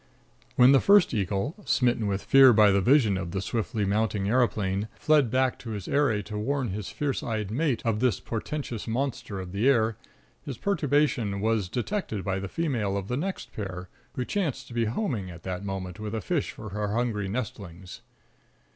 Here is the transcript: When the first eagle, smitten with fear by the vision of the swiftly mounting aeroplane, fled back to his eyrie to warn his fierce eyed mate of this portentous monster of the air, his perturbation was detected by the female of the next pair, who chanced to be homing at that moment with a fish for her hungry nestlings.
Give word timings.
When 0.55 0.71
the 0.71 0.79
first 0.79 1.13
eagle, 1.13 1.53
smitten 1.63 2.07
with 2.07 2.23
fear 2.23 2.53
by 2.53 2.71
the 2.71 2.81
vision 2.81 3.19
of 3.19 3.29
the 3.29 3.39
swiftly 3.39 3.85
mounting 3.85 4.27
aeroplane, 4.27 4.87
fled 4.95 5.29
back 5.29 5.59
to 5.59 5.69
his 5.69 5.87
eyrie 5.87 6.23
to 6.23 6.39
warn 6.39 6.69
his 6.69 6.89
fierce 6.89 7.21
eyed 7.21 7.51
mate 7.51 7.83
of 7.85 7.99
this 7.99 8.19
portentous 8.19 8.87
monster 8.87 9.39
of 9.39 9.51
the 9.51 9.69
air, 9.69 9.97
his 10.43 10.57
perturbation 10.57 11.39
was 11.39 11.69
detected 11.69 12.23
by 12.23 12.39
the 12.39 12.49
female 12.49 12.97
of 12.97 13.09
the 13.09 13.15
next 13.17 13.53
pair, 13.53 13.89
who 14.15 14.25
chanced 14.25 14.67
to 14.69 14.73
be 14.73 14.85
homing 14.85 15.29
at 15.29 15.43
that 15.43 15.63
moment 15.63 15.99
with 15.99 16.15
a 16.15 16.19
fish 16.21 16.49
for 16.49 16.69
her 16.69 16.87
hungry 16.93 17.27
nestlings. 17.29 18.01